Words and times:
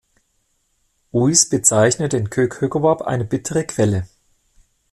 Uis 1.11 1.47
bezeichnet 1.47 2.15
in 2.15 2.31
Khoekhoegowab 2.31 3.03
eine 3.03 3.23
„bittere 3.23 3.65
Quelle“. 3.65 4.07